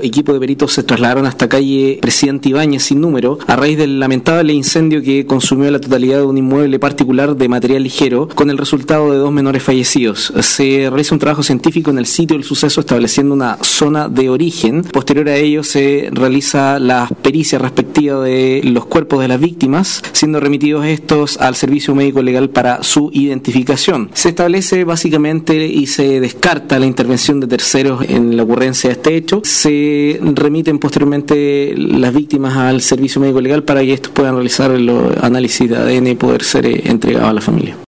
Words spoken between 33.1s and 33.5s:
médico